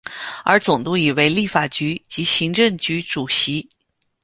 [0.43, 3.69] 而总督亦为立法局及行政局主席。